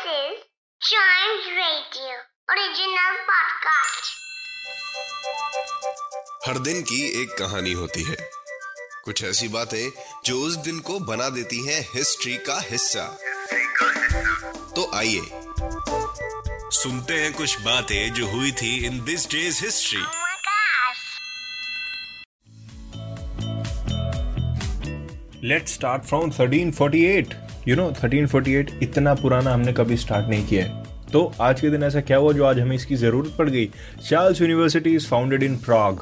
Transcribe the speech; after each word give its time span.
is 0.00 0.36
Giant 0.80 1.46
Radio 1.56 2.12
original 2.50 3.16
podcast. 3.30 4.06
हर 6.46 6.58
दिन 6.58 6.82
की 6.82 7.22
एक 7.22 7.38
कहानी 7.38 7.72
होती 7.72 8.02
है 8.02 8.30
कुछ 9.04 9.24
ऐसी 9.24 9.48
बातें 9.48 10.02
जो 10.24 10.40
उस 10.40 10.56
दिन 10.56 10.80
को 10.80 10.98
बना 10.98 11.28
देती 11.28 11.66
हैं 11.66 11.88
हिस्ट्री 11.94 12.36
का 12.36 12.60
हिस्सा 12.60 13.18
तो 14.76 14.90
आइए 14.94 15.22
सुनते 16.70 17.14
हैं 17.14 17.32
कुछ 17.32 17.60
बातें 17.60 18.12
जो 18.12 18.26
हुई 18.26 18.52
थी 18.52 18.86
in 18.86 19.04
this 19.04 19.30
day's 19.30 19.64
history. 19.64 20.02
Let's 25.48 25.74
start 25.74 26.04
from 26.04 26.30
1348 26.30 27.49
you 27.68 27.76
know 27.76 27.90
1348 27.90 28.82
इतना 28.82 29.14
पुराना 29.14 29.54
हमने 29.54 29.72
कभी 29.72 29.96
स्टार्ट 29.96 30.28
नहीं 30.28 30.46
किया 30.46 30.64
है। 30.64 30.84
तो 31.12 31.32
आज 31.40 31.60
के 31.60 31.70
दिन 31.70 31.82
ऐसा 31.82 32.00
क्या 32.00 32.16
हुआ 32.16 32.32
जो 32.32 32.44
आज 32.44 32.58
हमें 32.58 32.76
इसकी 32.76 32.96
ज़रूरत 32.96 33.34
पड़ 33.38 33.50
गई? 33.50 33.70
Charles 34.08 34.40
University 34.40 34.94
is 34.94 35.06
founded 35.06 35.42
in 35.42 35.56
Prague 35.56 36.00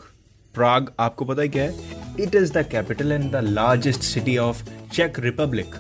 Prague 0.54 0.92
आपको 1.00 1.24
पता 1.24 1.42
है 1.42 1.48
क्या 1.48 1.62
है? 1.62 1.74
It 2.20 2.34
is 2.34 2.52
the 2.52 2.66
capital 2.70 3.12
and 3.12 3.32
the 3.32 3.36
largest 3.36 4.00
city 4.00 4.38
of 4.38 4.62
check 4.92 5.18
Republic 5.18 5.74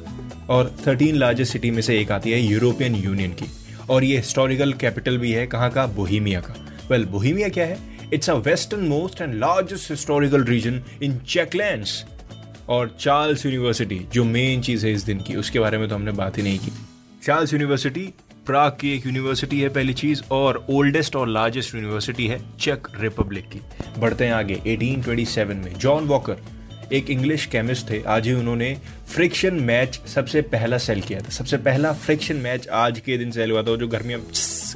और 0.50 0.76
13 0.84 1.14
लार्जेस्ट 1.14 1.52
सिटी 1.52 1.70
में 1.70 1.82
से 1.82 2.00
एक 2.00 2.12
आती 2.12 2.30
है 2.30 2.40
यूरोपियन 2.40 2.94
यूनियन 2.94 3.30
की। 3.30 3.46
और 3.90 4.04
ये 4.04 4.16
हिस्टोरिकल 4.16 4.72
कैपिटल 4.72 5.18
भी 5.18 5.32
है 5.32 5.46
कहाँ 5.46 5.70
का? 5.70 5.86
बोहीमिया 5.86 6.40
का। 6.40 6.54
वेल 6.90 7.00
well, 7.00 7.12
बोहीमिया 7.12 7.48
क्या 7.48 7.64
है? 7.64 7.78
It's 8.14 8.30
a 8.30 8.34
westernmost 8.80 9.20
and 9.20 9.34
largest 9.34 9.90
historical 9.90 10.44
region 10.44 10.82
in 11.02 11.18
Czech lands 11.18 12.04
और 12.68 12.96
चार्ल्स 13.00 13.46
यूनिवर्सिटी 13.46 14.06
जो 14.12 14.24
मेन 14.24 14.60
चीज़ 14.60 14.86
है 14.86 14.92
इस 14.92 15.02
दिन 15.02 15.20
की, 15.20 15.36
उसके 15.36 15.58
बारे 15.58 15.78
में 15.78 15.88
तो 15.88 15.94
हमने 15.94 16.12
बात 16.12 16.38
ही 16.38 16.42
नहीं 16.42 16.58
की। 16.58 16.72
चार्ल्स 17.22 17.52
यूनिवर्सिटी 17.52 18.14
प्राग 18.46 18.72
की 18.80 18.96
एक 18.96 19.06
यूनिवर्सिटी 19.06 19.60
है 19.60 19.68
पहली 19.68 19.94
चीज़, 19.94 20.22
और 20.30 20.66
ओल्डेस्ट 20.70 21.16
और 21.16 21.28
लार्जेस्ट 21.28 21.74
यूनिवर्सिटी 21.74 22.26
है 22.26 22.40
चेक 22.60 22.88
रिपब्लिक 23.00 23.48
की। 23.48 23.60
बढ़ते 23.98 24.24
हैं 24.24 24.32
आगे 24.32 24.60
1827 24.66 25.64
में। 25.64 25.74
जॉन 25.74 26.04
वॉकर 26.04 26.36
एक 26.92 27.10
इंग्लिश 27.10 27.46
केमिस्ट 27.46 27.90
थे, 27.90 28.02
आज 28.02 28.26
ही 28.26 28.32
उन्होंने 28.32 28.78
फ्रिक्शन 29.08 29.54
मैच 29.54 30.00
सबसे 30.06 30.42
पहला 30.42 30.78
सेल 30.78 31.00
किया 31.00 31.20
था। 31.20 31.28
सबसे 31.28 31.56
पहला 31.56 31.92
फ्रिक्शन 31.92 32.36
मैच 32.36 32.68
आज 32.68 33.00
के 33.00 33.18
दिन 33.18 33.30
सेल 33.30 33.50
हुआ 33.50 33.62
था 33.62 33.76
जो 33.76 33.88
घर 33.88 34.02
में 34.02 34.14
हम 34.14 34.26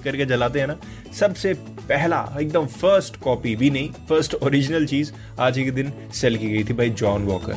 करके 0.04 0.24
जलाते 0.24 0.60
हैं 0.60 0.66
ना, 0.66 0.76
सबसे 1.12 1.54
पहला, 1.88 2.24
एकदम 2.40 2.66
फ़र्स्ट 2.66 3.16
कॉपी 3.22 3.54
भी 3.56 3.70
नहीं 3.70 3.88
फ़र्स्ट 4.08 4.34
ओरिजिनल 4.34 4.86
चीज़ 4.86 5.12
आज 5.40 5.58
के 5.58 5.70
दिन 5.70 5.92
सेल 6.14 6.36
की 6.36 6.48
गई 6.48 6.64
थी 6.64 6.72
by 6.72 6.90
John 6.90 7.24
Walker 7.24 7.54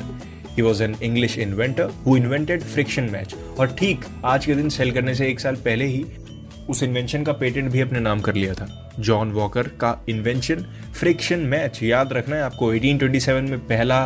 he 0.49 0.61
was 0.61 0.83
an 0.83 0.95
English 1.03 1.37
inventor 1.37 1.91
who 2.05 2.15
invented 2.17 2.61
friction 2.63 3.09
match 3.13 3.35
और 3.59 3.75
ठीक, 3.79 4.05
आज 4.25 4.45
के 4.45 4.55
दिन 4.55 4.69
सेल 4.69 4.91
करने 4.91 5.15
से 5.15 5.27
एक 5.29 5.39
साल 5.39 5.55
पहले 5.65 5.85
ही 5.85 6.05
उस 6.69 6.83
इन्वेंशन 6.83 7.23
का 7.23 7.33
पेटेंट 7.33 7.71
भी 7.71 7.81
अपने 7.81 7.99
नाम 7.99 8.21
कर 8.21 8.35
लिया 8.35 8.53
था. 8.53 8.67
जॉन 8.99 9.31
वॉकर 9.31 9.67
का 9.81 9.97
इन्वेंशन 10.09 10.65
फ्रिक्शन 10.99 11.39
मैच 11.49 11.81
याद 11.83 12.13
रखना 12.13 12.35
है 12.35 12.41
आपको 12.41 12.73
1827 12.73 13.49
में 13.49 13.59
पहला 13.67 14.05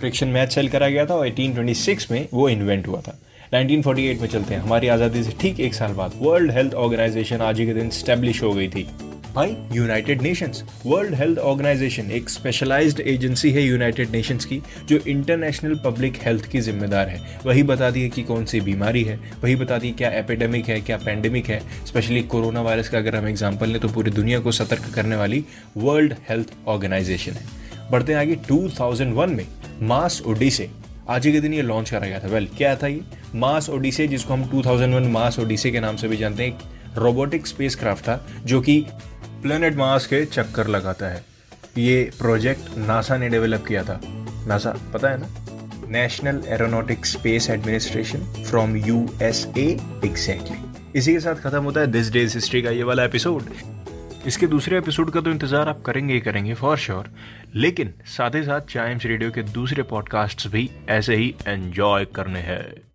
फ्रिक्शन 0.00 0.28
मैच 0.28 0.52
सेल 0.52 0.68
करा 0.68 0.88
गया 0.88 1.04
था 1.06 1.14
और 1.14 1.26
1826 1.26 2.10
में 2.10 2.26
वो 2.32 2.48
इन्वेंट 2.48 2.88
हुआ 2.88 3.00
था. 3.00 3.18
1948 3.54 4.20
में 4.20 4.28
चलते 4.28 4.54
हैं. 4.54 4.60
हमारी 4.62 4.88
आज़ादी 4.88 5.22
से 5.22 5.32
ठीक 5.40 5.60
एक 5.60 5.74
साल 5.74 5.92
बाद 5.92 6.12
वर्ल्ड 6.16 6.52
हेल्थ 6.52 6.74
ऑर्गेनाइजेशन 6.74 7.40
आज 7.42 7.58
के 7.58 7.74
दिन 7.74 7.90
स्टेब्लिश 7.90 8.42
हो 8.42 8.52
गई 8.52 8.68
थी. 8.68 8.86
भाई 9.34 9.54
United 9.72 10.22
Nations 10.22 10.62
World 10.84 11.14
Health 11.14 11.38
Organization 11.38 12.10
एक 12.10 12.30
स्पेशलाइज्ड 12.30 13.00
एजेंसी 13.00 13.50
है 13.52 13.62
यूनाइटेड 13.62 14.10
नेशंस 14.10 14.44
की, 14.44 14.60
जो 14.88 14.96
इंटरनेशनल 14.98 15.74
पब्लिक 15.84 16.16
हेल्थ 16.22 16.46
की 16.46 16.60
जिम्मेदार 16.60 17.08
है। 17.08 17.20
वही 17.44 17.62
बताती 17.62 18.02
है 18.02 18.08
कि 18.08 18.22
कौन 18.22 18.44
सी 18.44 18.60
बीमारी 18.60 19.02
है, 19.02 19.18
वही 19.42 19.54
बताती 19.56 19.88
है 19.88 19.94
क्या 19.94 20.10
एपिडेमिक 20.10 20.68
है, 20.68 20.80
क्या 20.80 20.96
पैंडेमिक 20.96 21.48
है। 21.48 21.60
स्पेशली 21.86 22.22
कोरोना 22.24 22.62
वायरस 22.62 22.88
का 22.88 22.98
अगर 22.98 23.16
हम 23.16 23.28
एग्ज़ाम्पल 23.28 23.68
लें 23.68 23.80
तो 23.80 23.88
पूरी 23.88 24.10
दुनिया 24.10 24.40
को 24.40 24.52
सतर्क 24.52 24.90
करने 24.94 25.16
वाली 25.16 25.44
वर्ल्ड 25.76 26.14
हेल्थ 26.28 26.52
ऑर्गेनाइजेशन 26.66 27.32
है। 27.32 27.44
बढ़ते 27.90 28.14
आगे 28.14 28.36
2001 28.48 29.28
में 29.28 29.46
मास 29.82 30.20
ओडिसे। 30.26 30.68
आज 31.08 31.26
के 31.26 31.40
दिन 31.40 31.54
ये 31.54 31.62
लॉन्च 31.62 31.90
करा 31.90 32.06
गया 32.06 32.18
था। 32.20 32.28
वेल 32.28 32.48
क्या 32.56 32.74
था 32.76 32.86
ये? 32.86 33.00
मास 33.34 33.70
ओडिसे, 33.70 34.08
जिसको 34.08 34.32
हम 34.32 34.44
2001 34.50 35.10
मास 35.10 35.38
ओडिसे 35.38 35.70
के 35.70 35.80
नाम 35.80 35.96
से 35.96 36.08
भी 36.08 36.16
जानते 36.16 36.44
हैं 36.44 36.58
रोबोटिक 36.96 37.46
स्पेसक्राफ्ट 37.46 38.04
था, 38.04 38.26
जो 38.44 38.60
कि 38.60 38.84
प्लेनेट 39.42 39.76
मार्स 39.76 40.06
के 40.06 40.24
चक्कर 40.26 40.66
लगाता 40.68 41.06
है। 41.06 41.24
ये 41.78 42.10
प्रोजेक्ट 42.18 42.76
नासा 42.78 43.16
ने 43.16 43.28
डेवलप 43.28 43.64
किया 43.66 43.82
था। 43.84 44.00
नासा 44.48 44.70
पता 44.94 45.10
है 45.10 45.20
ना? 45.20 45.28
National 45.88 46.42
Aeronautic 46.48 47.06
Space 47.06 47.48
Administration 47.50 48.44
from 48.44 48.76
U 48.76 48.98
S 49.22 49.44
exactly 49.58 50.98
इसी 50.98 51.12
के 51.12 51.20
साथ 51.20 51.34
खत्म 51.34 51.62
होता 51.62 51.80
है 51.80 51.86
दिस 51.86 52.10
डेज़ 52.12 52.34
हिस्ट्री 52.34 52.62
का 52.62 52.70
ये 52.70 52.82
वाला 52.82 53.04
एपिसोड 53.04 53.50
इसके 54.26 54.46
दूसरे 54.46 54.78
एपिसोड 54.78 55.10
का 55.10 55.20
तो 55.20 55.30
इंतज़ार 55.30 55.68
आप 55.68 55.80
करेंगे 55.82 56.14
ही 56.14 56.20
करेंगे 56.20 56.54
फॉर 56.54 56.76
श्योर 56.78 57.10
लेकिन 57.54 57.92
साथ 58.16 58.34
ही 58.34 58.42
साथ 58.42 58.68
चाइम्स 58.70 59.06
रेडियो 59.06 59.30
के 59.30 59.42
दूसरे 59.42 59.82
पॉडकास्ट्स 59.90 60.46
भी 60.46 60.68
ऐसे 60.88 61.16
ही 61.16 61.34
एंजॉय 61.48 62.04
करने 62.14 62.40
हैं। 62.40 62.89